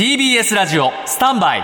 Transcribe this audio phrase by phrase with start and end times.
[0.00, 1.62] TBS ラジオスタンバイ。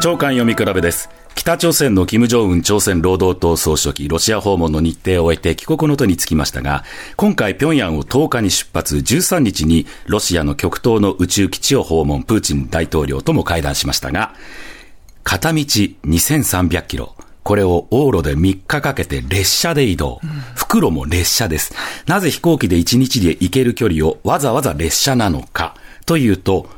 [0.00, 1.08] 長官読み比べです。
[1.36, 6.82] 北朝鮮の金正恩朝鮮労働党総書記、ロシア訪問の日程を終えて帰国の途につきましたが、
[7.14, 14.34] 今回平壌を10日に出発、13日にロシアの極東の宇宙基地を訪問、プーチン大統領とも会談しましたが、
[15.22, 17.14] 片道2300キロ、
[17.44, 20.20] これを往路で3日かけて列車で移動。
[20.68, 21.74] 袋も列車です。
[22.06, 26.68] なぜ飛行機で1日で行ける距離をわざわざ列車なのかというと、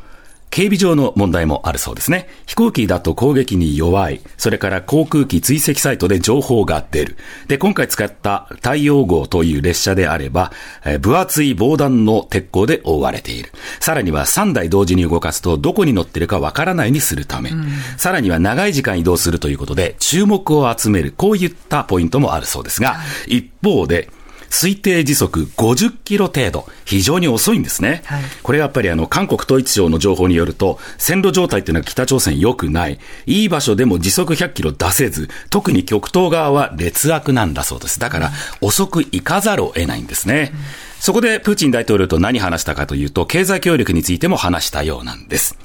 [0.51, 2.29] 警備上の問題もあるそうですね。
[2.47, 4.21] 飛行機だと攻撃に弱い。
[4.37, 7.17] それから航空機追跡サイトで情報が出る。
[7.47, 10.53] で、今回使った太陽号という列車であれば、
[10.85, 13.53] え分厚い防弾の鉄鋼で覆われている。
[13.79, 17.51] さらには3台同時に動かすとどこに乗ってるかわからないにするため。
[17.51, 21.15] うん、さらには長い時間移動するということで注目を集める。
[21.17, 22.97] こういったポイントもあるそうですが、
[23.29, 24.09] 一方で、
[24.51, 28.03] 推定時速50キロ程度、非常に遅いんですね。
[28.05, 32.99] はい、これやっぱりあの、韓国統一省の情報によると、線路状態っていうのは北朝鮮良くない。
[33.27, 38.01] いい場所でも時速100キロ出せず、特に極東側は劣悪なんだそうです。
[38.01, 40.51] だから、遅く行かざるを得ないんですね。
[40.53, 40.61] うん、
[40.99, 45.57] そこでプーチン大統領と何話したかというと、経済協力についても話したようなんです。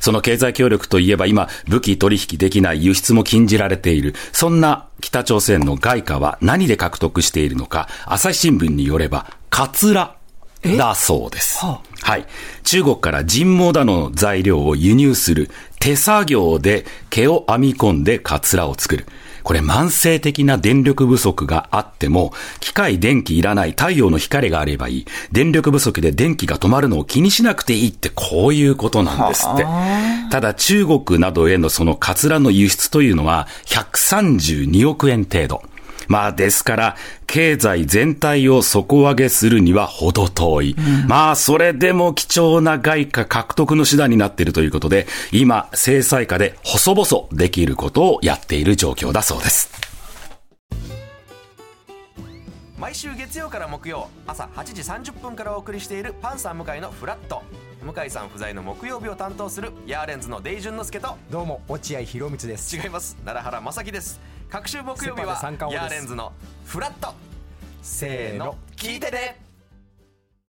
[0.00, 4.14] その経済協力といえば今、武器取引できない輸出も禁じられている。
[4.32, 10.16] そんな北朝鮮の外貨は何で獲得しているのか、朝日新聞によれば、カツラ
[10.62, 11.64] だそうです。
[11.64, 12.26] はあ、はい。
[12.64, 19.06] 中国から人毛などの材料を輸入する手作業で毛を編み込んでカツラを作る。
[19.42, 25.06] これ慢性的な電力不足があっても、機械電気いらない太陽の光があればいい。
[25.32, 29.66] 電力不足で電気が止まるのを気にしなくていいってこういうことなんですって。
[30.30, 35.62] ただ中国などへのそのカツラの輸出というのは132億円程度。
[36.08, 40.76] まあですから、経済全体を底上げするには程遠い。
[40.78, 49.70] うん、まあそれでも貴重な外貨獲得の手段になっているということで、今、制裁下で細々できることをやっている状況だそうです。
[52.78, 57.42] 毎週月曜から木曜朝8時30分からお送りしているパンサー向井のフラット。
[57.82, 62.76] 向井さん不在の木曜日を担当するヤーレンズのデイジュンの之介とどうも落合博満です。
[62.76, 63.16] 違います。
[63.24, 65.40] 奈良原正樹です各週木曜日は
[65.70, 66.32] ヤーレンズの
[66.64, 67.14] フラット。
[67.82, 68.56] せーの。
[68.74, 69.49] 聞いてね